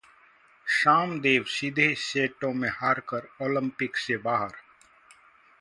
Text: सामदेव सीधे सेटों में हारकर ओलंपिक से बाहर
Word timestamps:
सामदेव 0.67 1.43
सीधे 1.49 1.93
सेटों 1.95 2.51
में 2.53 2.69
हारकर 2.71 3.27
ओलंपिक 3.41 3.97
से 3.97 4.17
बाहर 4.17 4.55